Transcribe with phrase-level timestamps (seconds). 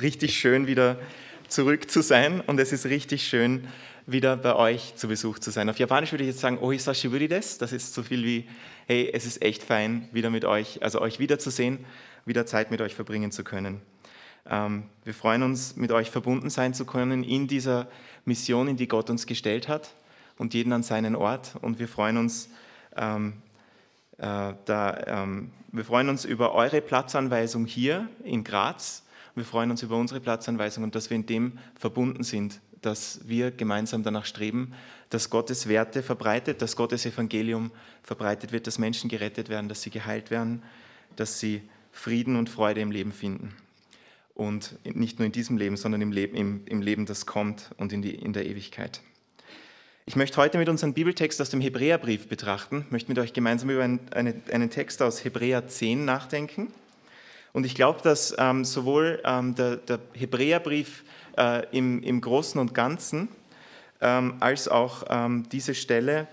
[0.00, 0.98] Richtig schön wieder
[1.48, 3.66] zurück zu sein und es ist richtig schön
[4.06, 5.70] wieder bei euch zu Besuch zu sein.
[5.70, 7.56] Auf Japanisch würde ich jetzt sagen, ohisashi buri des.
[7.58, 8.48] Das ist so viel wie,
[8.86, 11.84] hey, es ist echt fein, wieder mit euch, also euch wiederzusehen,
[12.26, 13.80] wieder Zeit mit euch verbringen zu können.
[14.48, 17.88] Ähm, wir freuen uns, mit euch verbunden sein zu können in dieser
[18.26, 19.94] Mission, in die Gott uns gestellt hat
[20.36, 21.54] und jeden an seinen Ort.
[21.62, 22.50] Und wir freuen uns,
[22.96, 23.34] ähm,
[24.18, 29.05] äh, da, ähm, wir freuen uns über eure Platzanweisung hier in Graz
[29.36, 33.50] wir freuen uns über unsere Platzanweisung und dass wir in dem verbunden sind, dass wir
[33.50, 34.72] gemeinsam danach streben,
[35.10, 37.70] dass Gottes Werte verbreitet, dass Gottes Evangelium
[38.02, 40.62] verbreitet wird, dass Menschen gerettet werden, dass sie geheilt werden,
[41.16, 43.54] dass sie Frieden und Freude im Leben finden.
[44.34, 47.92] Und nicht nur in diesem Leben, sondern im Leben, im, im Leben das kommt und
[47.92, 49.00] in, die, in der Ewigkeit.
[50.04, 53.82] Ich möchte heute mit unserem Bibeltext aus dem Hebräerbrief betrachten, möchte mit euch gemeinsam über
[53.82, 56.72] einen, einen Text aus Hebräer 10 nachdenken.
[57.56, 61.04] Und ich glaube, dass ähm, sowohl ähm, der, der, Hebräerbrief
[61.38, 63.28] äh, im, im, Großen und Ganzen
[64.02, 66.26] ähm, als auch ähm, diese Stelle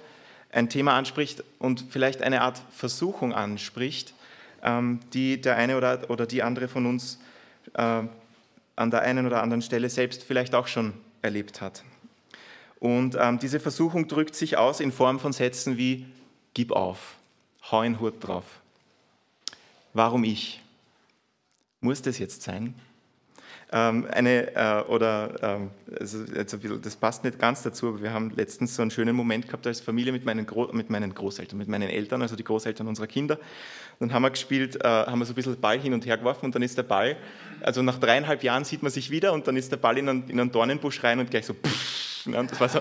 [0.51, 4.13] ein Thema anspricht und vielleicht eine Art Versuchung anspricht,
[4.63, 7.19] ähm, die der eine oder, oder die andere von uns
[7.73, 8.01] äh,
[8.75, 11.85] an der einen oder anderen Stelle selbst vielleicht auch schon erlebt hat.
[12.81, 16.05] Und ähm, diese Versuchung drückt sich aus in Form von Sätzen wie
[16.53, 17.15] Gib auf,
[17.71, 18.43] hau einen Hut drauf.
[19.93, 20.59] Warum ich?
[21.83, 22.73] Muss das jetzt sein?
[23.73, 25.59] Ähm, eine, äh, oder,
[25.99, 26.23] also
[26.77, 29.81] das passt nicht ganz dazu, aber wir haben letztens so einen schönen Moment gehabt als
[29.81, 33.37] Familie mit meinen, Gro mit meinen Großeltern, mit meinen Eltern, also die Großeltern unserer Kinder.
[33.99, 36.45] Dann haben wir gespielt, äh, haben wir so ein bisschen Ball hin und her geworfen
[36.45, 37.17] und dann ist der Ball,
[37.61, 40.29] also nach dreieinhalb Jahren sieht man sich wieder und dann ist der Ball in einen,
[40.29, 42.79] in einen Dornenbusch rein und gleich so, pff, ne, das war so,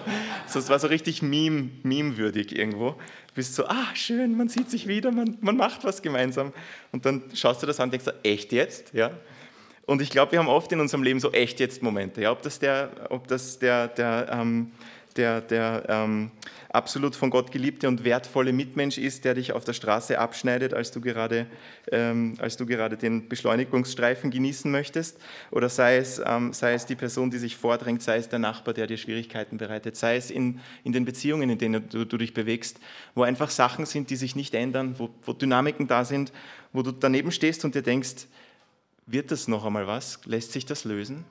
[0.52, 2.90] das war so richtig Meme, Meme-würdig irgendwo.
[2.90, 6.52] Du bist so, ah, schön, man sieht sich wieder, man, man macht was gemeinsam.
[6.92, 8.92] Und dann schaust du das an und denkst, echt jetzt?
[8.92, 9.10] Ja.
[9.86, 12.22] Und ich glaube, wir haben oft in unserem Leben so echt jetzt Momente.
[12.22, 12.32] Ja?
[12.32, 14.72] Ob das der, ob das der, der, ähm,
[15.16, 16.30] der, der ähm,
[16.68, 20.91] absolut von Gott geliebte und wertvolle Mitmensch ist, der dich auf der Straße abschneidet, als
[20.91, 21.47] du gerade,
[21.91, 25.19] ähm, als du gerade den Beschleunigungsstreifen genießen möchtest.
[25.50, 28.75] Oder sei es, ähm, sei es die Person, die sich vordrängt, sei es der Nachbar,
[28.75, 32.34] der dir Schwierigkeiten bereitet, sei es in, in den Beziehungen, in denen du, du dich
[32.34, 32.78] bewegst,
[33.14, 36.32] wo einfach Sachen sind, die sich nicht ändern, wo, wo Dynamiken da sind,
[36.72, 38.26] wo du daneben stehst und dir denkst,
[39.06, 40.20] wird das noch einmal was?
[40.25, 41.25] Lässt sich das lösen?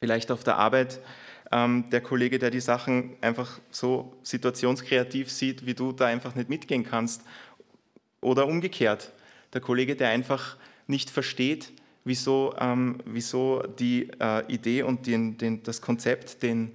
[0.00, 1.00] Vielleicht auf der Arbeit
[1.52, 6.48] ähm, der Kollege, der die Sachen einfach so situationskreativ sieht, wie du da einfach nicht
[6.48, 7.22] mitgehen kannst.
[8.20, 9.12] Oder umgekehrt,
[9.52, 11.72] der Kollege, der einfach nicht versteht,
[12.04, 16.74] wieso, ähm, wieso die äh, Idee und den, den, das Konzept, den,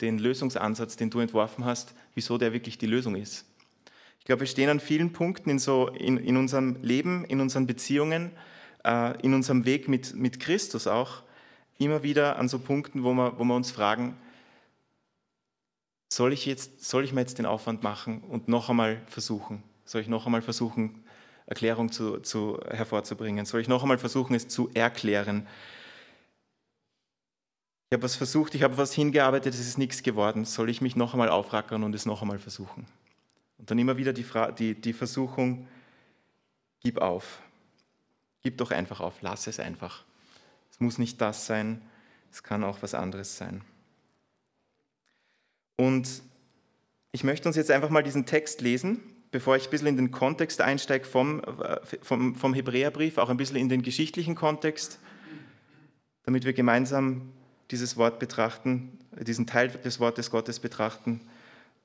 [0.00, 3.46] den Lösungsansatz, den du entworfen hast, wieso der wirklich die Lösung ist.
[4.18, 7.66] Ich glaube, wir stehen an vielen Punkten in, so, in, in unserem Leben, in unseren
[7.66, 8.30] Beziehungen,
[8.84, 11.22] äh, in unserem Weg mit, mit Christus auch
[11.84, 14.16] immer wieder an so Punkten, wo wir, wo wir uns fragen,
[16.12, 19.62] soll ich, jetzt, soll ich mir jetzt den Aufwand machen und noch einmal versuchen?
[19.84, 21.04] Soll ich noch einmal versuchen,
[21.46, 23.46] Erklärung zu, zu, hervorzubringen?
[23.46, 25.46] Soll ich noch einmal versuchen, es zu erklären?
[27.88, 30.44] Ich habe was versucht, ich habe was hingearbeitet, es ist nichts geworden.
[30.44, 32.86] Soll ich mich noch einmal aufrackern und es noch einmal versuchen?
[33.58, 34.26] Und dann immer wieder die,
[34.58, 35.66] die, die Versuchung,
[36.80, 37.40] gib auf.
[38.42, 40.04] Gib doch einfach auf, lass es einfach.
[40.82, 41.80] Muss nicht das sein,
[42.32, 43.62] es kann auch was anderes sein.
[45.76, 46.22] Und
[47.12, 49.00] ich möchte uns jetzt einfach mal diesen Text lesen,
[49.30, 53.36] bevor ich ein bisschen in den Kontext einsteige vom, äh, vom, vom Hebräerbrief, auch ein
[53.36, 54.98] bisschen in den geschichtlichen Kontext,
[56.24, 57.30] damit wir gemeinsam
[57.70, 61.20] dieses Wort betrachten, diesen Teil des Wortes Gottes betrachten,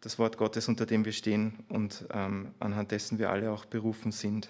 [0.01, 4.11] das Wort Gottes, unter dem wir stehen und ähm, anhand dessen wir alle auch berufen
[4.11, 4.49] sind.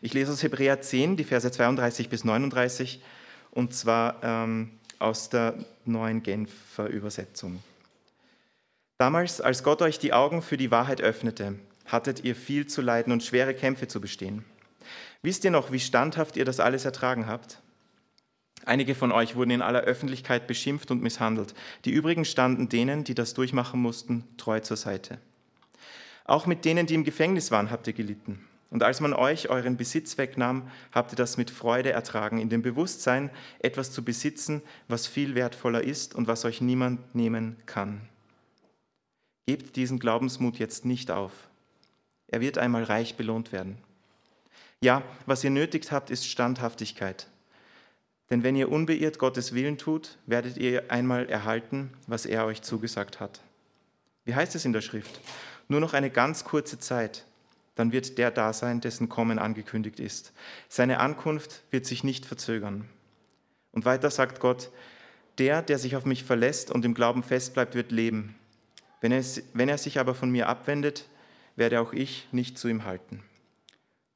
[0.00, 3.02] Ich lese aus Hebräer 10, die Verse 32 bis 39,
[3.50, 5.54] und zwar ähm, aus der
[5.84, 7.62] neuen Genfer Übersetzung.
[8.98, 11.54] Damals, als Gott euch die Augen für die Wahrheit öffnete,
[11.86, 14.44] hattet ihr viel zu leiden und schwere Kämpfe zu bestehen.
[15.22, 17.60] Wisst ihr noch, wie standhaft ihr das alles ertragen habt?
[18.64, 21.54] Einige von euch wurden in aller Öffentlichkeit beschimpft und misshandelt.
[21.84, 25.18] Die übrigen standen denen, die das durchmachen mussten, treu zur Seite.
[26.24, 28.47] Auch mit denen, die im Gefängnis waren, habt ihr gelitten.
[28.70, 32.60] Und als man euch euren Besitz wegnahm, habt ihr das mit Freude ertragen, in dem
[32.60, 33.30] Bewusstsein,
[33.60, 38.02] etwas zu besitzen, was viel wertvoller ist und was euch niemand nehmen kann.
[39.46, 41.32] Gebt diesen Glaubensmut jetzt nicht auf.
[42.26, 43.78] Er wird einmal reich belohnt werden.
[44.80, 47.26] Ja, was ihr nötigt habt, ist Standhaftigkeit.
[48.28, 53.20] Denn wenn ihr unbeirrt Gottes Willen tut, werdet ihr einmal erhalten, was er euch zugesagt
[53.20, 53.40] hat.
[54.26, 55.20] Wie heißt es in der Schrift?
[55.68, 57.24] Nur noch eine ganz kurze Zeit
[57.78, 60.32] dann wird der da sein, dessen Kommen angekündigt ist.
[60.68, 62.88] Seine Ankunft wird sich nicht verzögern.
[63.70, 64.70] Und weiter sagt Gott,
[65.38, 68.34] der, der sich auf mich verlässt und im Glauben festbleibt, wird leben.
[69.00, 69.22] Wenn er,
[69.52, 71.04] wenn er sich aber von mir abwendet,
[71.54, 73.22] werde auch ich nicht zu ihm halten.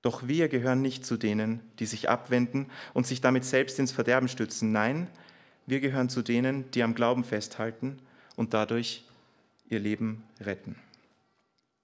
[0.03, 4.26] Doch wir gehören nicht zu denen, die sich abwenden und sich damit selbst ins Verderben
[4.26, 4.73] stützen.
[4.73, 5.06] Nein,
[5.67, 8.00] wir gehören zu denen, die am Glauben festhalten
[8.35, 9.05] und dadurch
[9.69, 10.75] ihr Leben retten.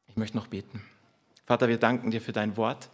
[0.08, 0.82] Ich möchte noch beten.
[1.48, 2.90] Vater, wir danken dir für dein Wort.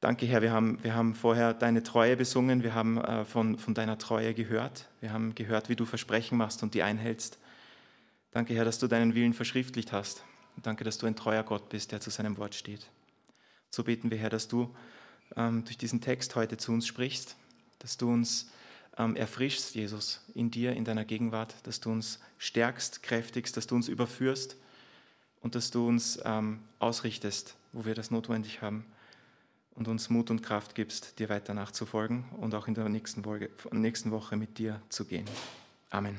[0.00, 3.72] Danke, Herr, wir haben, wir haben vorher deine Treue besungen, wir haben äh, von, von
[3.72, 7.38] deiner Treue gehört, wir haben gehört, wie du Versprechen machst und die einhältst.
[8.30, 10.22] Danke, Herr, dass du deinen Willen verschriftlicht hast.
[10.54, 12.90] Und danke, dass du ein treuer Gott bist, der zu seinem Wort steht.
[13.70, 14.76] So beten wir, Herr, dass du
[15.34, 17.36] ähm, durch diesen Text heute zu uns sprichst,
[17.78, 18.50] dass du uns
[18.98, 23.76] ähm, erfrischst, Jesus, in dir, in deiner Gegenwart, dass du uns stärkst, kräftigst, dass du
[23.76, 24.58] uns überführst
[25.44, 28.86] und dass du uns ähm, ausrichtest, wo wir das notwendig haben
[29.74, 33.50] und uns Mut und Kraft gibst, dir weiter nachzufolgen und auch in der nächsten Woche,
[33.70, 35.26] nächsten Woche mit dir zu gehen.
[35.90, 36.18] Amen.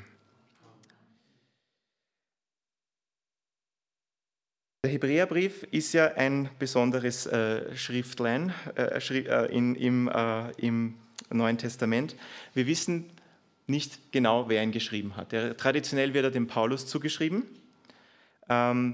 [4.84, 10.98] Der Hebräerbrief ist ja ein besonderes äh, Schriftlein äh, äh, in, im, äh, im,
[11.32, 12.16] Neuen Testament.
[12.54, 13.10] Wir wissen
[13.66, 15.32] nicht genau, wer ihn geschrieben hat.
[15.32, 17.48] Der, traditionell wird er dem Paulus zugeschrieben,
[18.48, 18.94] ähm,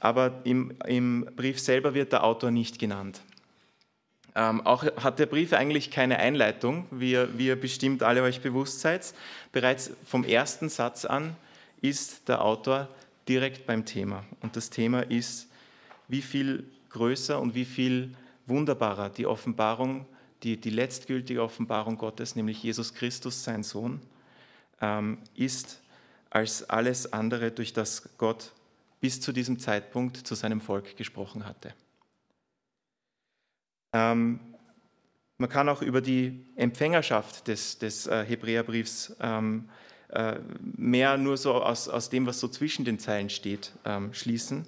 [0.00, 3.20] aber im, im Brief selber wird der Autor nicht genannt.
[4.34, 9.12] Ähm, auch hat der Brief eigentlich keine Einleitung, wie ihr, bestimmt alle euch bewusst seid.
[9.52, 11.36] Bereits vom ersten Satz an
[11.80, 12.88] ist der Autor
[13.28, 14.24] direkt beim Thema.
[14.40, 15.48] Und das Thema ist,
[16.08, 18.14] wie viel größer und wie viel
[18.46, 20.06] wunderbarer die Offenbarung,
[20.42, 24.00] die, die letztgültige Offenbarung Gottes, nämlich Jesus Christus, sein Sohn,
[24.80, 25.80] ähm, ist
[26.30, 28.52] als alles andere, durch das Gott
[29.00, 31.74] bis zu diesem Zeitpunkt zu seinem Volk gesprochen hatte.
[33.92, 34.40] Ähm,
[35.38, 39.70] man kann auch über die Empfängerschaft des, des äh, Hebräerbriefs ähm,
[40.10, 44.66] äh, mehr nur so aus, aus dem, was so zwischen den Zeilen steht, ähm, schließen.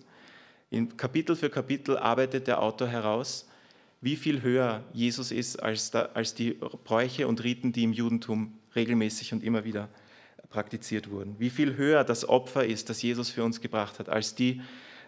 [0.71, 3.49] In Kapitel für Kapitel arbeitet der Autor heraus,
[4.01, 8.59] wie viel höher Jesus ist als, da, als die Bräuche und Riten, die im Judentum
[8.75, 9.89] regelmäßig und immer wieder
[10.53, 11.35] praktiziert wurden.
[11.39, 14.61] Wie viel höher das Opfer ist, das Jesus für uns gebracht hat, als die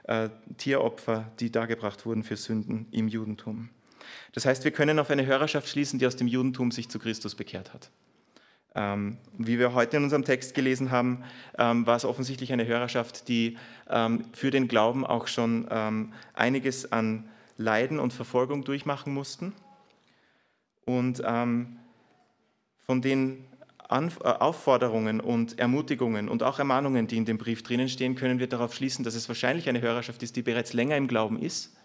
[0.05, 3.71] äh, Tieropfer, die dargebracht wurden für Sünden im Judentum.
[4.33, 7.35] Das heißt, wir können auf eine Hörerschaft schließen, die aus dem Judentum sich zu Christus
[7.35, 7.91] bekehrt hat.
[8.75, 11.23] Ähm, wie wir heute in unserem Text gelesen haben,
[11.59, 13.57] ähm, war es offensichtlich eine Hörerschaft, die
[13.89, 19.53] ähm, für den Glauben auch schon ähm, einiges an Leiden und Verfolgung durchmachen mussten.
[20.85, 21.77] Und ähm,
[22.85, 23.45] von den
[23.89, 28.47] äh, Aufforderungen und Ermutigungen und auch Ermahnungen, die in dem Brief drinnen stehen, können wir
[28.47, 31.77] darauf schließen, dass es wahrscheinlich eine Hörerschaft ist, die bereits länger im Glauben ist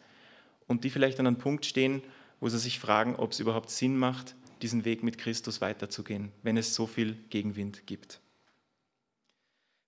[0.68, 2.01] und die vielleicht an einem Punkt stehen,
[2.40, 6.57] wo sie sich fragen, ob es überhaupt Sinn macht, diesen Weg mit Christus weiterzugehen, wenn
[6.57, 8.22] es so viel Gegenwind gibt.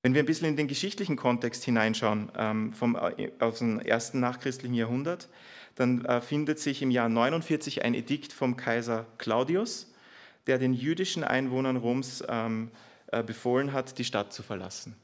[0.03, 4.19] Wenn wir ein bisschen in den geschichtlichen Kontext hineinschauen, ähm, vom, äh, aus dem ersten
[4.19, 5.29] nachchristlichen Jahrhundert,
[5.75, 9.90] dann äh, findet sich im Jahr 49 ein Edikt vom Kaiser Claudius,
[10.47, 12.71] der den jüdischen Einwohnern Roms ähm,
[13.07, 14.95] äh, befohlen hat, die Stadt zu verlassen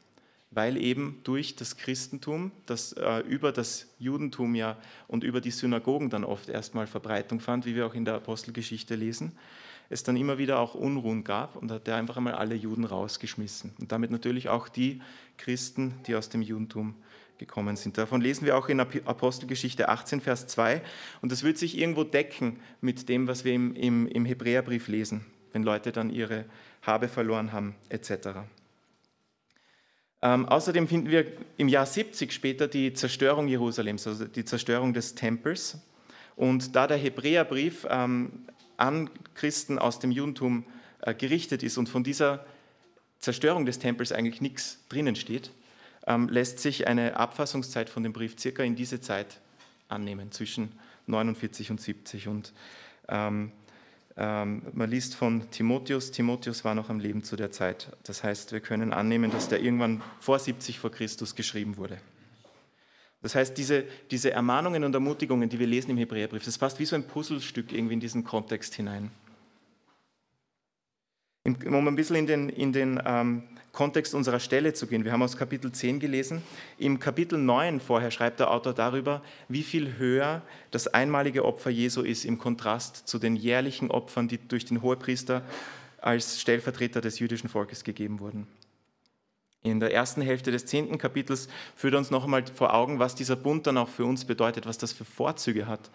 [0.51, 6.09] weil eben durch das Christentum, das äh, über das Judentum ja und über die Synagogen
[6.09, 9.33] dann oft erstmal Verbreitung fand, wie wir auch in der Apostelgeschichte lesen,
[9.89, 13.73] es dann immer wieder auch Unruhen gab und hat er einfach einmal alle Juden rausgeschmissen.
[13.79, 15.01] Und damit natürlich auch die
[15.37, 16.95] Christen, die aus dem Judentum
[17.37, 17.97] gekommen sind.
[17.97, 20.81] Davon lesen wir auch in Apostelgeschichte 18, Vers 2.
[21.21, 25.25] Und das wird sich irgendwo decken mit dem, was wir im, im, im Hebräerbrief lesen,
[25.53, 26.45] wenn Leute dann ihre
[26.81, 28.39] Habe verloren haben, etc.
[30.21, 31.25] Ähm, außerdem finden wir
[31.57, 35.77] im Jahr 70 später die Zerstörung Jerusalems, also die Zerstörung des Tempels.
[36.35, 38.45] Und da der Hebräerbrief ähm,
[38.77, 40.65] an Christen aus dem Judentum
[41.01, 42.45] äh, gerichtet ist und von dieser
[43.19, 45.51] Zerstörung des Tempels eigentlich nichts drinnen steht,
[46.07, 49.41] ähm, lässt sich eine Abfassungszeit von dem Brief circa in diese Zeit
[49.89, 50.71] annehmen, zwischen
[51.05, 52.27] 49 und 70.
[52.27, 52.53] Und
[53.09, 53.51] ähm,
[54.15, 56.11] ähm, man liest von Timotheus.
[56.11, 57.95] Timotheus war noch am Leben zu der Zeit.
[58.03, 61.99] Das heißt, wir können annehmen, dass der irgendwann vor 70 vor Christus geschrieben wurde.
[63.21, 66.85] Das heißt, diese, diese Ermahnungen und Ermutigungen, die wir lesen im Hebräerbrief, das passt wie
[66.85, 69.11] so ein Puzzlestück irgendwie in diesen Kontext hinein.
[71.43, 73.43] Um ein bisschen in den, in den ähm,
[73.77, 75.05] Kontext unserer Stelle zu gehen.
[75.05, 76.41] Wir haben aus Kapitel 10 gelesen.
[76.79, 80.41] Im Kapitel 9 vorher schreibt der Autor darüber, wie viel höher
[80.71, 85.43] das einmalige Opfer Jesu ist im Kontrast zu den jährlichen Opfern, die durch den Hohepriester
[86.01, 88.47] als Stellvertreter des jüdischen Volkes gegeben wurden.
[89.61, 93.35] In der ersten Hälfte des zehnten Kapitels führt uns noch einmal vor Augen, was dieser
[93.35, 95.91] Bund dann auch für uns bedeutet, was das für Vorzüge hat,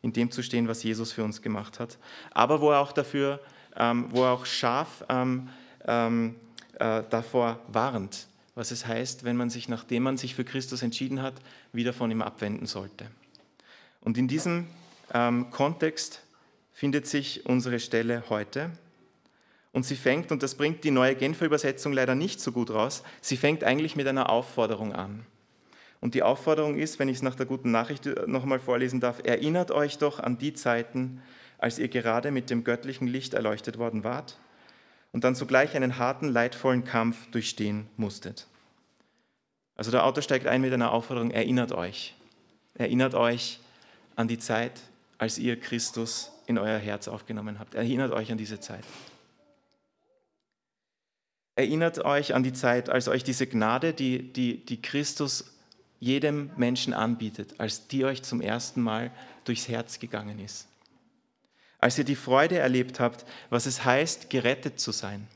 [0.00, 1.98] in dem zu stehen, was Jesus für uns gemacht hat.
[2.30, 3.40] Aber wo er auch dafür
[3.76, 5.48] ähm, wo er auch scharf ähm,
[5.86, 6.36] ähm,
[6.78, 11.22] äh, davor warnt, was es heißt, wenn man sich, nachdem man sich für Christus entschieden
[11.22, 11.34] hat,
[11.72, 13.06] wieder von ihm abwenden sollte.
[14.02, 14.66] Und in diesem
[15.14, 16.22] ähm, Kontext
[16.72, 18.70] findet sich unsere Stelle heute.
[19.72, 23.02] Und sie fängt, und das bringt die neue Genfer Übersetzung leider nicht so gut raus,
[23.20, 25.24] sie fängt eigentlich mit einer Aufforderung an.
[26.00, 29.70] Und die Aufforderung ist, wenn ich es nach der guten Nachricht nochmal vorlesen darf, erinnert
[29.70, 31.22] euch doch an die Zeiten,
[31.58, 34.38] als ihr gerade mit dem göttlichen Licht erleuchtet worden wart
[35.16, 38.46] und dann zugleich einen harten, leidvollen Kampf durchstehen musstet.
[39.74, 42.14] Also der Autor steigt ein mit einer Aufforderung, erinnert euch.
[42.74, 43.58] Erinnert euch
[44.14, 44.72] an die Zeit,
[45.16, 47.74] als ihr Christus in euer Herz aufgenommen habt.
[47.74, 48.84] Erinnert euch an diese Zeit.
[51.54, 55.54] Erinnert euch an die Zeit, als euch diese Gnade, die, die, die Christus
[55.98, 59.10] jedem Menschen anbietet, als die euch zum ersten Mal
[59.46, 60.68] durchs Herz gegangen ist.
[61.86, 65.28] Als ihr die Freude erlebt habt, was es heißt, gerettet zu sein.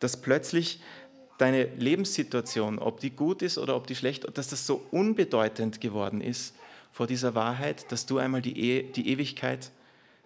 [0.00, 0.82] Dass plötzlich
[1.38, 6.20] deine Lebenssituation, ob die gut ist oder ob die schlecht, dass das so unbedeutend geworden
[6.20, 6.54] ist
[6.92, 9.70] vor dieser Wahrheit, dass du einmal die, e die Ewigkeit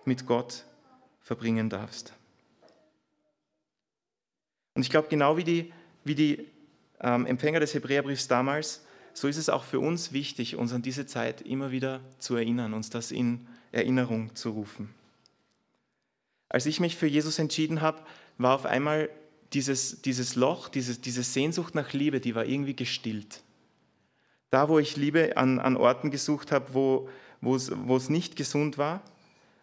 [0.05, 0.65] mit Gott
[1.21, 2.13] verbringen darfst.
[4.75, 5.73] Und ich glaube, genau wie die,
[6.03, 6.49] wie die
[7.01, 8.85] ähm, Empfänger des Hebräerbriefs damals,
[9.15, 12.75] so ist es auch für uns wichtig, uns an diese Zeit immer wieder zu erinnern,
[12.75, 14.93] uns das in Erinnerung zu rufen.
[16.51, 18.03] Als ich mich für Jesus entschieden habe,
[18.37, 19.09] war auf einmal
[19.53, 23.41] dieses, dieses Loch, dieses, diese Sehnsucht nach Liebe, die war irgendwie gestillt.
[24.51, 27.09] Da, wo ich Liebe an, an Orten gesucht habe, wo,
[27.41, 29.01] wo, es, nicht gesund war,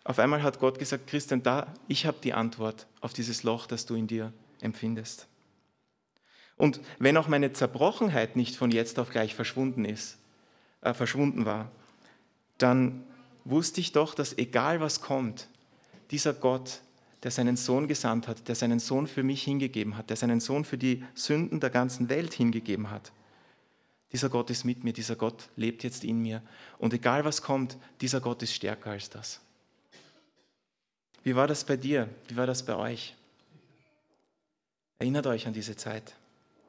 [0.05, 3.85] auf einmal hat Gott gesagt, Christian, da, ich habe die Antwort auf dieses Loch, das
[3.85, 5.27] du in dir empfindest.
[6.55, 10.17] Und wenn auch meine Zerbrochenheit nicht von jetzt auf gleich verschwunden ist,
[10.81, 11.69] äh, verschwunden war,
[12.57, 13.03] dann
[13.43, 15.49] wusste ich doch, dass egal was kommt,
[16.11, 16.81] dieser Gott,
[17.23, 20.65] der seinen Sohn gesandt hat, der seinen Sohn für mich hingegeben hat, der seinen Sohn
[20.65, 23.11] für die Sünden der ganzen Welt hingegeben hat,
[24.11, 26.41] dieser Gott ist mit mir, dieser Gott lebt jetzt in mir.
[26.77, 29.41] Und egal was kommt, dieser Gott ist stärker als das.
[31.23, 32.09] Wie war das bei dir?
[32.27, 33.15] Wie war das bei euch?
[34.99, 36.15] Erinnert euch an diese Zeit.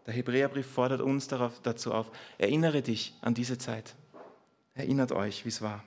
[0.06, 3.94] Der Hebräerbrief fordert uns darauf, dazu auf, erinnere dich an diese Zeit.
[4.74, 5.84] Erinnert euch, wie es war.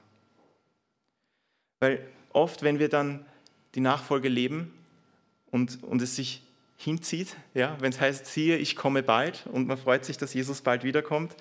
[1.80, 3.26] Weil oft, wenn wir dann
[3.76, 4.74] die Nachfolge leben
[5.52, 6.42] und, und es sich
[6.78, 10.62] hinzieht, ja, wenn es heißt, siehe, ich komme bald und man freut sich, dass Jesus
[10.62, 11.36] bald wiederkommt.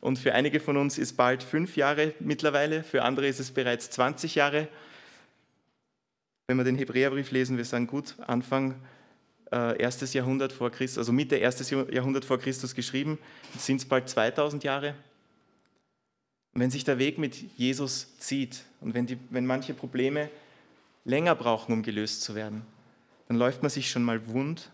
[0.00, 3.90] Und für einige von uns ist bald fünf Jahre mittlerweile, für andere ist es bereits
[3.90, 4.68] 20 Jahre.
[6.46, 8.74] Wenn wir den Hebräerbrief lesen, wir sagen, gut, Anfang
[9.50, 13.18] äh, erstes Jahrhundert vor Christus, also Mitte erstes Jahrhundert vor Christus geschrieben.
[13.56, 14.94] Sind es bald 2000 Jahre.
[16.52, 20.28] Und wenn sich der Weg mit Jesus zieht und wenn, die, wenn manche Probleme
[21.04, 22.66] länger brauchen, um gelöst zu werden,
[23.28, 24.70] dann läuft man sich schon mal wund,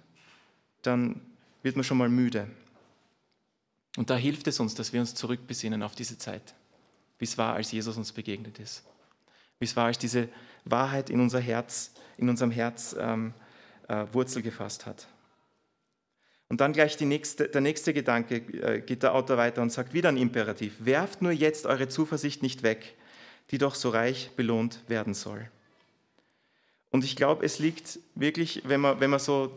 [0.83, 1.21] dann
[1.63, 2.49] wird man schon mal müde.
[3.97, 6.55] Und da hilft es uns, dass wir uns zurückbesinnen auf diese Zeit,
[7.19, 8.85] wie es war, als Jesus uns begegnet ist.
[9.59, 10.29] Wie es war, als diese
[10.65, 13.35] Wahrheit in unser Herz, in unserem Herz ähm,
[13.89, 15.07] äh, Wurzel gefasst hat.
[16.49, 20.09] Und dann gleich nächste, der nächste Gedanke äh, geht der Autor weiter und sagt wieder
[20.09, 20.75] ein Imperativ.
[20.81, 22.97] Werft nur jetzt eure Zuversicht nicht weg,
[23.51, 25.49] die doch so reich belohnt werden soll.
[26.91, 29.53] Und ich glaube, es liegt wirklich, wenn man, wenn man so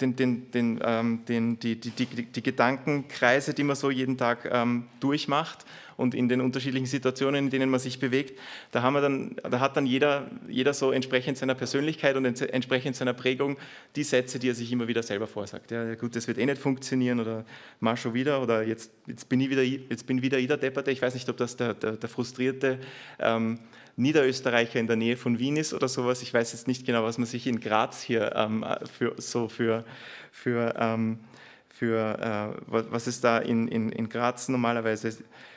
[0.00, 4.48] den, den, den, ähm, den, die, die, die, die, Gedankenkreise, die man so jeden Tag
[4.50, 5.64] ähm, durchmacht
[5.96, 8.38] und in den unterschiedlichen Situationen, in denen man sich bewegt,
[8.70, 12.96] da, haben wir dann, da hat dann jeder, jeder so entsprechend seiner Persönlichkeit und entsprechend
[12.96, 13.56] seiner Prägung
[13.96, 15.70] die Sätze, die er sich immer wieder selber vorsagt.
[15.70, 17.44] Ja, gut, das wird eh nicht funktionieren oder
[17.80, 20.90] mach schon wieder oder jetzt, jetzt bin ich wieder, jetzt bin wieder ich der Depperte.
[20.90, 22.78] Ich weiß nicht, ob das der, der, der frustrierte
[23.18, 23.58] ähm,
[23.96, 26.22] Niederösterreicher in der Nähe von Wien ist oder sowas.
[26.22, 29.84] Ich weiß jetzt nicht genau, was man sich in Graz hier ähm, für, so für,
[30.30, 31.20] für, ähm,
[31.68, 35.16] für äh, was es da in, in, in Graz normalerweise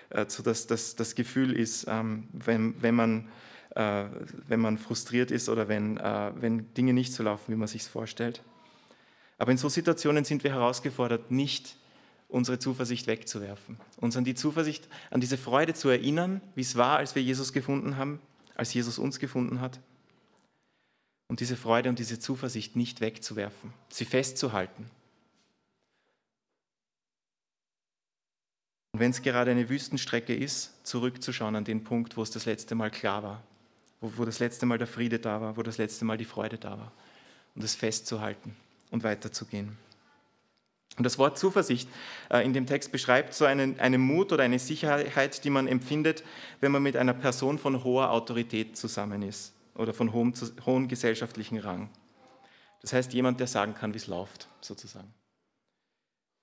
[0.10, 3.30] äh, so das, das, das Gefühl ist, ähm, wenn, wenn, man,
[3.76, 4.06] äh,
[4.48, 7.84] wenn man frustriert ist oder wenn, äh, wenn Dinge nicht so laufen, wie man sich
[7.84, 8.42] vorstellt.
[9.38, 11.78] Aber in so Situationen sind wir herausgefordert, nicht
[12.36, 16.98] unsere Zuversicht wegzuwerfen, uns an die Zuversicht, an diese Freude zu erinnern, wie es war,
[16.98, 18.20] als wir Jesus gefunden haben,
[18.56, 19.80] als Jesus uns gefunden hat.
[21.30, 24.92] Und diese Freude und diese Zuversicht nicht wegzuwerfen, sie festzuhalten.
[28.92, 32.76] Und wenn es gerade eine Wüstenstrecke ist, zurückzuschauen an den Punkt, wo es das letzte
[32.76, 33.44] Mal klar war,
[34.02, 36.58] wo, wo das letzte Mal der Friede da war, wo das letzte Mal die Freude
[36.58, 36.92] da war.
[37.56, 38.58] Und es festzuhalten
[38.92, 39.78] und weiterzugehen.
[40.98, 41.90] Und das Wort Zuversicht
[42.30, 46.24] äh, in dem Text beschreibt so einen, einen Mut oder eine Sicherheit, die man empfindet,
[46.62, 50.34] wenn man mit einer Person von hoher Autorität zusammen ist oder von hohem,
[50.66, 51.90] hohem gesellschaftlichen Rang.
[52.82, 55.14] Das heißt, jemand, der sagen kann, wie es läuft, sozusagen.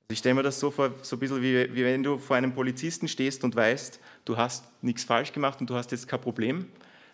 [0.09, 2.37] Also ich stelle mir das so vor, so ein bisschen wie, wie wenn du vor
[2.37, 6.21] einem Polizisten stehst und weißt, du hast nichts falsch gemacht und du hast jetzt kein
[6.21, 6.67] Problem.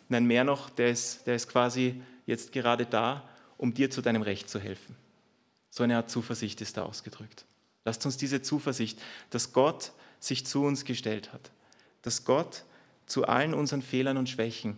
[0.08, 3.28] Nein, mehr noch, der ist, der ist quasi jetzt gerade da,
[3.58, 4.96] um dir zu deinem Recht zu helfen.
[5.78, 7.44] So eine Art Zuversicht ist da ausgedrückt.
[7.84, 11.52] Lasst uns diese Zuversicht, dass Gott sich zu uns gestellt hat,
[12.02, 12.64] dass Gott
[13.06, 14.76] zu allen unseren Fehlern und Schwächen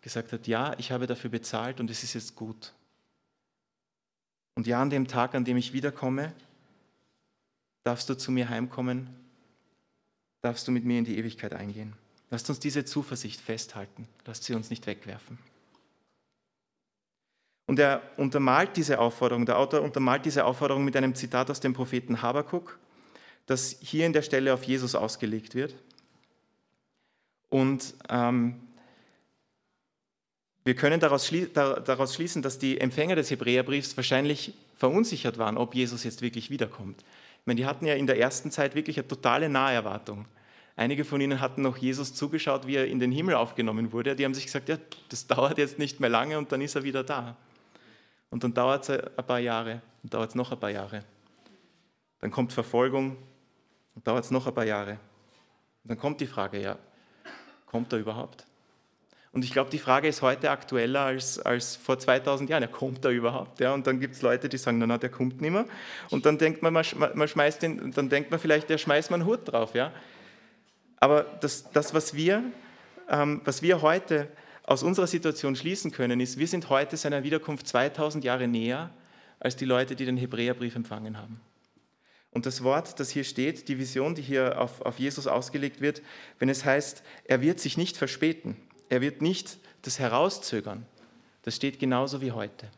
[0.00, 2.72] gesagt hat, ja, ich habe dafür bezahlt und es ist jetzt gut.
[4.56, 6.32] Und ja, an dem Tag, an dem ich wiederkomme,
[7.84, 9.08] darfst du zu mir heimkommen,
[10.42, 11.92] darfst du mit mir in die Ewigkeit eingehen.
[12.28, 15.38] Lasst uns diese Zuversicht festhalten, lasst sie uns nicht wegwerfen.
[17.70, 21.72] Und er untermalt diese Aufforderung, der Autor untermalt diese Aufforderung mit einem Zitat aus dem
[21.72, 22.80] Propheten Habakuk,
[23.46, 25.76] das hier in der Stelle auf Jesus ausgelegt wird.
[27.48, 28.56] Und ähm,
[30.64, 36.22] wir können daraus, schließen, dass die Empfänger des Hebräerbriefs wahrscheinlich verunsichert waren, ob Jesus jetzt
[36.22, 37.02] wirklich wiederkommt.
[37.02, 40.26] Ich meine, die hatten ja in der ersten Zeit wirklich eine totale Naherwartung.
[40.74, 44.16] Einige von ihnen hatten noch Jesus zugeschaut, wie er in den Himmel aufgenommen wurde.
[44.16, 44.76] Die haben sich gesagt, ja,
[45.08, 47.36] das dauert jetzt nicht mehr lange und dann ist er wieder da.
[48.30, 51.04] Und dann dauert es ein paar Jahre, und dauert es noch ein paar Jahre.
[52.20, 53.16] Dann kommt Verfolgung,
[53.94, 54.92] und dauert es noch ein paar Jahre.
[55.82, 56.78] Und dann kommt die Frage, ja,
[57.66, 58.46] kommt er überhaupt?
[59.32, 62.62] Und ich glaube, die Frage ist heute aktueller als, als vor 2000 Jahren.
[62.62, 63.60] Ja, kommt er überhaupt?
[63.60, 65.66] Ja, und dann gibt es Leute, die sagen, na, na, der kommt nicht mehr.
[66.10, 66.84] Und dann denkt man, man,
[67.14, 69.74] man schmeißt den, dann denkt man vielleicht, der schmeißt man einen Hut drauf.
[69.74, 69.92] Ja?
[70.96, 72.42] Aber das, das was, wir,
[73.08, 74.28] ähm, was wir heute
[74.64, 78.90] aus unserer Situation schließen können, ist, wir sind heute seiner Wiederkunft 2000 Jahre näher
[79.38, 81.40] als die Leute, die den Hebräerbrief empfangen haben.
[82.30, 86.02] Und das Wort, das hier steht, die Vision, die hier auf, auf Jesus ausgelegt wird,
[86.38, 88.56] wenn es heißt, er wird sich nicht verspäten,
[88.88, 90.86] er wird nicht das herauszögern.
[91.42, 92.68] Das steht genauso wie heute.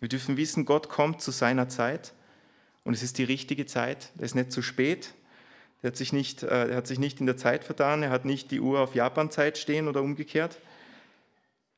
[0.00, 2.12] Wir dürfen wissen, Gott kommt zu seiner Zeit
[2.82, 4.10] und es ist die richtige Zeit.
[4.18, 5.14] Er ist nicht zu spät.
[5.80, 8.02] Er hat sich nicht, äh, er hat sich nicht in der Zeit vertan.
[8.02, 10.58] Er hat nicht die Uhr auf Japan-Zeit stehen oder umgekehrt.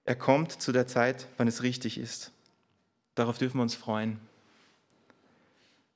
[0.07, 2.31] Er kommt zu der Zeit, wann es richtig ist.
[3.17, 4.19] Darauf dürfen wir uns freuen.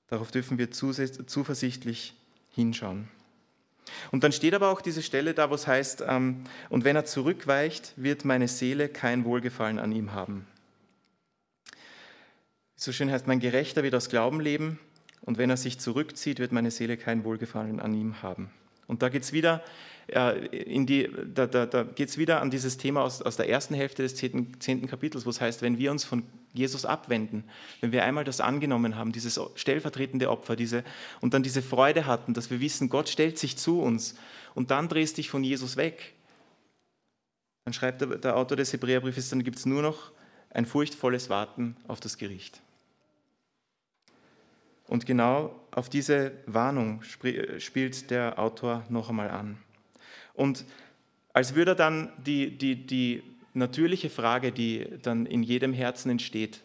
[0.08, 2.14] Darauf dürfen wir zuversichtlich
[2.50, 3.08] hinschauen.
[4.10, 7.04] Und dann steht aber auch diese Stelle da, wo es heißt, ähm, und wenn er
[7.04, 10.46] zurückweicht, wird meine Seele kein Wohlgefallen an ihm haben.
[12.76, 14.78] So schön heißt, mein Gerechter wird aus Glauben leben,
[15.22, 18.50] und wenn er sich zurückzieht, wird meine Seele kein Wohlgefallen an ihm haben.
[18.86, 19.62] Und da geht es wieder,
[20.10, 24.02] in die, da, da, da geht's wieder an dieses Thema aus, aus der ersten Hälfte
[24.02, 27.44] des zehnten, zehnten Kapitels, wo es heißt, wenn wir uns von Jesus abwenden,
[27.80, 30.84] wenn wir einmal das angenommen haben, dieses stellvertretende Opfer, diese,
[31.20, 34.16] und dann diese Freude hatten, dass wir wissen, Gott stellt sich zu uns
[34.54, 36.14] und dann drehst dich von Jesus weg,
[37.64, 40.10] dann schreibt der, der Autor des Hebräerbriefes, dann gibt es nur noch
[40.50, 42.60] ein furchtvolles Warten auf das Gericht.
[44.88, 49.56] Und genau auf diese Warnung spielt der Autor noch einmal an.
[50.40, 50.64] Und
[51.34, 53.22] als würde dann die, die, die
[53.52, 56.62] natürliche Frage, die dann in jedem Herzen entsteht,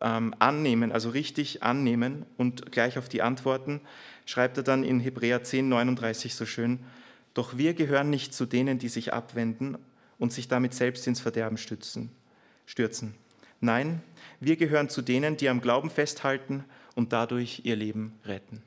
[0.00, 3.80] ähm, annehmen, also richtig annehmen und gleich auf die Antworten,
[4.24, 6.78] schreibt er dann in Hebräer 10, 39 so schön,
[7.34, 9.76] doch wir gehören nicht zu denen, die sich abwenden
[10.20, 12.12] und sich damit selbst ins Verderben stützen,
[12.66, 13.16] stürzen.
[13.60, 14.00] Nein,
[14.38, 16.62] wir gehören zu denen, die am Glauben festhalten
[16.94, 18.62] und dadurch ihr Leben retten.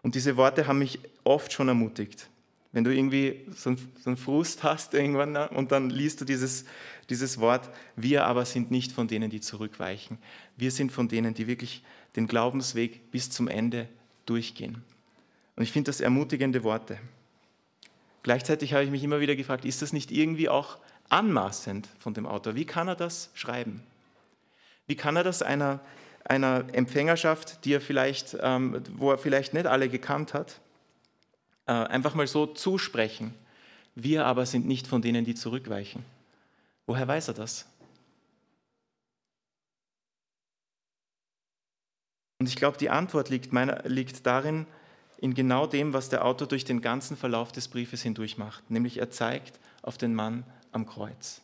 [0.00, 2.30] Und diese Worte haben mich oft schon ermutigt.
[2.72, 3.74] Wenn du irgendwie so
[4.06, 6.64] einen, Frust hast irgendwann und dann liest du dieses,
[7.10, 10.18] dieses Wort, wir aber sind nicht von denen, die zurückweichen.
[10.56, 11.84] Wir sind von denen, die wirklich
[12.16, 13.88] den Glaubensweg bis zum Ende
[14.24, 14.82] durchgehen.
[15.54, 16.98] Und ich finde das ermutigende Worte.
[18.22, 20.78] Gleichzeitig habe ich mich immer wieder gefragt, ist das nicht irgendwie auch
[21.10, 22.54] anmaßend von dem Autor?
[22.54, 23.82] Wie kann er das schreiben?
[24.86, 25.80] Wie kann er das einer,
[26.24, 30.60] einer Empfängerschaft, die er vielleicht, ähm, wo er vielleicht nicht alle gekannt hat,
[31.66, 33.34] äh, einfach mal so zusprechen.
[33.94, 36.04] Wir aber sind nicht von denen, die zurückweichen.
[36.86, 37.66] Woher weiß er das?
[42.38, 44.66] Und ich glaube, die Antwort liegt, meiner, liegt darin,
[45.18, 48.98] in genau dem, was der Autor durch den ganzen Verlauf des Briefes hindurch macht, nämlich
[48.98, 51.40] er zeigt auf den Mann am Kreuz.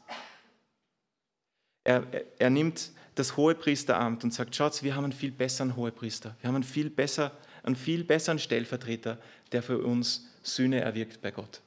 [1.84, 2.04] Er,
[2.40, 6.56] er, nimmt das Hohepriesteramt und sagt, schaut, wir haben einen viel besseren Hohepriester, wir haben
[6.56, 7.30] einen viel, besser,
[7.68, 9.18] einen viel besseren Stellvertreter,
[9.52, 11.60] der für uns Sühne erwirkt bei Gott.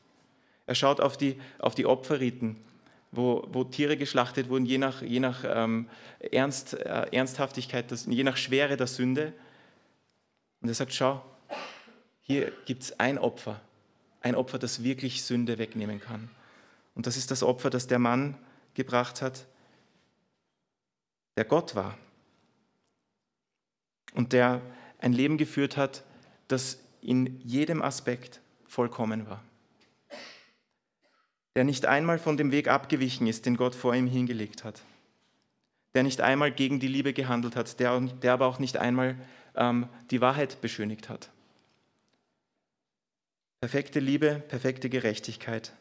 [0.65, 2.57] Er schaut auf die, auf die Opferriten,
[3.11, 8.23] wo, wo Tiere geschlachtet wurden, je nach, je nach ähm, Ernst, äh, Ernsthaftigkeit, das, je
[8.23, 9.33] nach Schwere der Sünde.
[10.61, 11.23] Und er sagt, schau,
[12.21, 13.59] hier gibt es ein Opfer,
[14.21, 16.29] ein Opfer, das wirklich Sünde wegnehmen kann.
[16.95, 18.37] Und das ist das Opfer, das der Mann
[18.73, 19.45] gebracht hat,
[21.37, 21.97] der Gott war,
[24.13, 24.61] und der
[25.01, 26.03] ein Leben geführt hat,
[26.47, 29.43] das in jedem Aspekt vollkommen war.
[31.55, 34.81] Der nicht einmal von dem Weg abgewichen ist, den Gott vor ihm hingelegt hat.
[35.93, 39.17] Der nicht einmal gegen die Liebe gehandelt hat, der, der aber auch nicht einmal
[39.55, 41.29] ähm, die Wahrheit beschönigt hat.
[43.59, 45.73] Perfekte Liebe, perfekte Gerechtigkeit,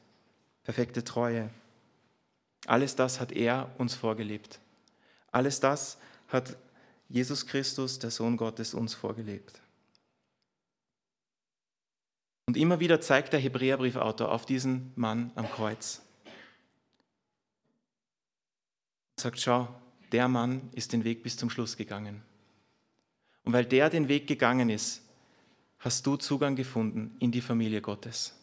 [0.64, 1.50] perfekte Treue.
[2.66, 4.58] Alles das hat er uns vorgelebt.
[5.30, 6.56] Alles das hat
[7.10, 9.60] Jesus Christus, der Sohn Gottes, uns vorgelebt.
[12.46, 16.02] Und immer wieder zeigt der Hebräerbriefautor auf diesen Mann am Kreuz.
[19.16, 19.68] Und sagt, schau,
[20.12, 22.22] der Mann ist den Weg bis zum Schluss gegangen.
[23.44, 25.02] Und weil der den Weg gegangen ist,
[25.80, 28.36] hast du Zugang gefunden in die Familie Gottes.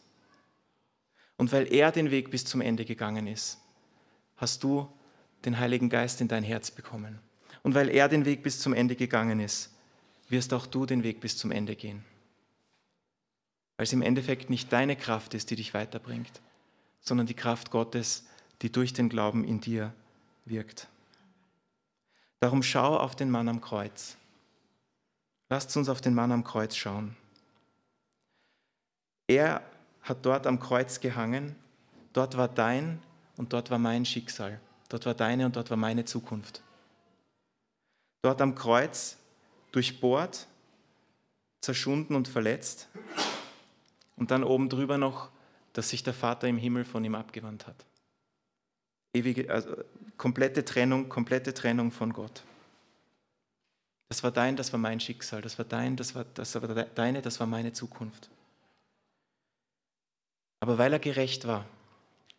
[1.38, 3.58] Und weil er den Weg bis zum Ende gegangen ist,
[4.36, 4.92] hast du
[5.44, 7.20] den Heiligen Geist in dein Herz bekommen.
[7.62, 9.72] Und weil er den Weg bis zum Ende gegangen ist,
[10.28, 12.04] wirst auch du den Weg bis zum Ende gehen
[13.78, 16.42] weil es im Endeffekt nicht deine Kraft ist, die dich weiterbringt,
[17.00, 18.26] sondern die Kraft Gottes,
[18.60, 19.94] die durch den Glauben in dir
[20.44, 20.88] wirkt.
[22.40, 24.16] Darum schau auf den Mann am Kreuz.
[25.48, 27.16] Lasst uns auf den Mann am Kreuz schauen.
[29.28, 29.62] Er
[30.02, 31.54] hat dort am Kreuz gehangen,
[32.12, 33.00] dort war dein
[33.36, 36.64] und dort war mein Schicksal, dort war deine und dort war meine Zukunft.
[38.22, 39.16] Dort am Kreuz
[39.72, 40.46] durchbohrt,
[41.60, 42.88] zerschunden und verletzt,
[44.16, 45.30] und dann oben drüber noch,
[45.72, 47.86] dass sich der Vater im Himmel von ihm abgewandt hat.
[49.14, 49.76] Ewige, also
[50.16, 52.42] komplette Trennung, komplette Trennung von Gott.
[54.08, 57.22] Das war dein, das war mein Schicksal, das war dein, das war, das war deine,
[57.22, 58.28] das war meine Zukunft.
[60.60, 61.64] Aber weil er gerecht war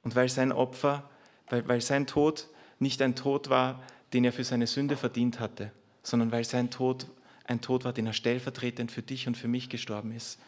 [0.02, 1.10] und weil sein Opfer,
[1.48, 2.48] weil, weil sein Tod
[2.80, 3.82] nicht ein Tod war,
[4.13, 5.72] den er für seine Sünde verdient hatte,
[6.04, 7.08] sondern weil sein Tod
[7.45, 10.39] ein Tod war, den er stellvertretend für dich und für mich gestorben ist,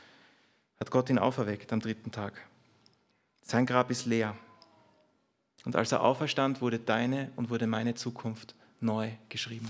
[0.80, 2.34] hat Gott ihn auferweckt am dritten Tag.
[3.42, 4.38] Sein Grab ist leer.
[5.66, 9.70] Und als er auferstand, wurde deine und wurde meine Zukunft neu geschrieben.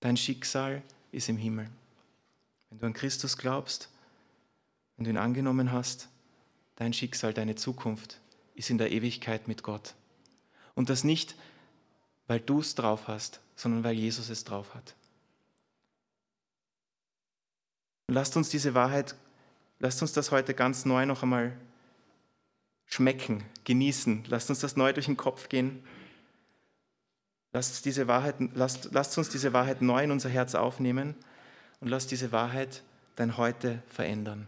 [0.00, 0.82] Dein Schicksal
[1.12, 1.68] ist im Himmel.
[2.70, 3.90] Wenn du an Christus glaubst,
[4.96, 6.08] wenn du ihn angenommen hast,
[6.76, 8.20] dein Schicksal, deine Zukunft
[8.54, 9.94] ist in der Ewigkeit mit Gott.
[10.74, 11.34] Und das nicht,
[12.30, 14.94] weil du es drauf hast, sondern weil Jesus es drauf hat.
[18.06, 19.16] Und lasst uns diese Wahrheit,
[19.80, 21.56] lasst uns das heute ganz neu noch einmal
[22.86, 24.26] schmecken, genießen.
[24.28, 25.82] Lasst uns das neu durch den Kopf gehen.
[27.52, 31.16] Lasst, diese Wahrheit, lasst, lasst uns diese Wahrheit neu in unser Herz aufnehmen
[31.80, 32.84] und lasst diese Wahrheit
[33.16, 34.46] dein Heute verändern.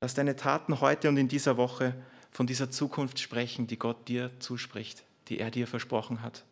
[0.00, 1.94] Lass deine Taten heute und in dieser Woche
[2.32, 6.44] von dieser Zukunft sprechen, die Gott dir zuspricht, die er dir versprochen hat.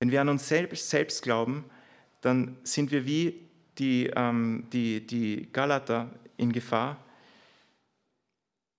[0.00, 1.64] Wenn wir an uns selbst, selbst glauben,
[2.20, 6.96] dann sind wir wie die, ähm, die, die Galater in Gefahr,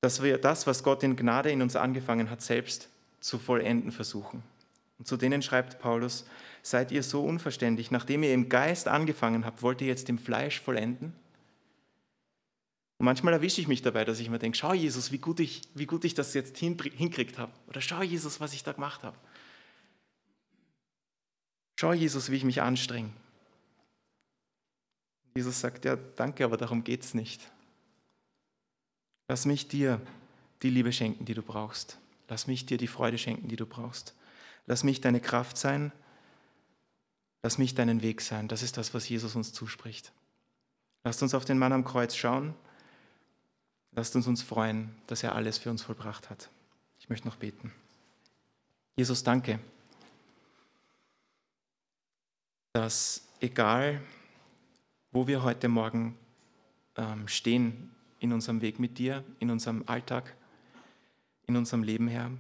[0.02, 4.44] dass wir das, was Gott in Gnade in uns angefangen hat, selbst zu vollenden versuchen.
[4.98, 6.26] Und zu denen schreibt Paulus,
[6.62, 10.62] seid ihr so unverständlich, nachdem ihr im Geist angefangen habt, wollt ihr jetzt im Fleisch
[10.62, 11.14] vollenden?
[13.00, 15.62] Und manchmal erwische ich mich dabei, dass ich mir denke, schau Jesus, wie gut ich,
[15.74, 17.52] wie gut ich das jetzt hinkriegt habe.
[17.68, 19.18] Oder schau Jesus, was ich da gemacht habe.
[21.80, 23.10] Schau, Jesus, wie ich mich anstrenge.
[25.34, 27.50] Jesus sagt, ja, danke, aber darum geht es nicht.
[29.30, 30.02] Lass mich dir
[30.62, 31.98] die Liebe schenken, die du brauchst.
[32.28, 34.14] Lass mich dir die Freude schenken, die du brauchst.
[34.66, 35.94] Lass mich deine Kraft sein.
[37.44, 38.50] Lass mich deinen Weg sein.
[38.50, 40.12] Das ist das, was Jesus uns zuspricht.
[41.06, 42.56] Lasst uns auf den Mann am Kreuz schauen.
[44.00, 46.50] Lasst uns uns freuen, dass er alles für uns vollbracht hat.
[47.00, 47.74] Ich möchte noch beten.
[48.96, 49.60] Jesus, danke
[52.80, 54.00] dass egal,
[55.12, 56.18] wo wir heute Morgen
[56.96, 60.34] ähm, stehen in unserem Weg mit dir, in unserem Alltag,
[61.46, 62.32] in unserem Leben, Herr,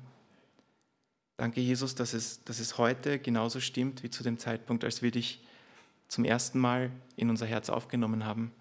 [1.35, 5.11] danke Jesus, dass es, dass es heute genauso stimmt wie zu dem Zeitpunkt, als wir
[5.11, 5.43] dich
[6.07, 8.53] zum ersten Mal in unser Herz aufgenommen haben,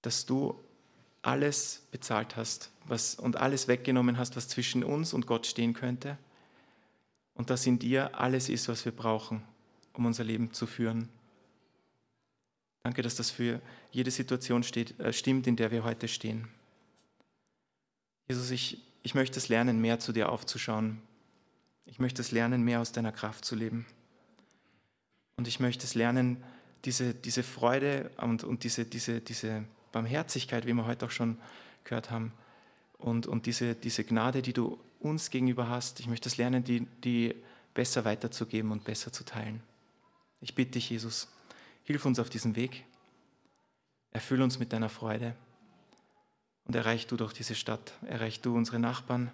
[0.00, 0.58] dass du
[1.24, 6.18] alles bezahlt hast was, und alles weggenommen hast, was zwischen uns und Gott stehen könnte
[7.34, 9.42] und dass in dir alles ist, was wir brauchen,
[9.94, 11.08] um unser Leben zu führen.
[12.82, 13.60] Danke, dass das für
[13.90, 16.48] jede Situation steht, äh, stimmt, in der wir heute stehen.
[18.28, 21.00] Jesus, ich, ich möchte es lernen, mehr zu dir aufzuschauen.
[21.86, 23.86] Ich möchte es lernen, mehr aus deiner Kraft zu leben.
[25.36, 26.42] Und ich möchte es lernen,
[26.84, 31.38] diese, diese Freude und, und diese, diese, diese Barmherzigkeit, wie wir heute auch schon
[31.84, 32.32] gehört haben,
[32.98, 36.00] und, und diese, diese Gnade, die du uns gegenüber hast.
[36.00, 37.34] Ich möchte es lernen, die, die
[37.74, 39.62] besser weiterzugeben und besser zu teilen.
[40.40, 41.28] Ich bitte dich, Jesus,
[41.82, 42.84] hilf uns auf diesem Weg.
[44.10, 45.34] Erfüll uns mit deiner Freude
[46.64, 47.92] und erreich du doch diese Stadt.
[48.06, 49.30] Erreich du unsere Nachbarn.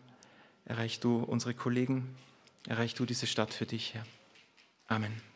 [0.64, 2.16] Erreich du unsere Kollegen.
[2.66, 4.05] Erreich du diese Stadt für dich, Herr.
[4.88, 5.30] Amen.